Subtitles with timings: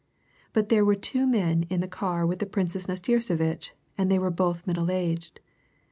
[0.51, 4.31] But there were two men in the car with the Princess Nastirsevitch, and they were
[4.31, 5.39] both middle aged.